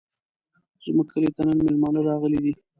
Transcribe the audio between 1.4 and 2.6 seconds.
نن مېلمانه راغلي دي.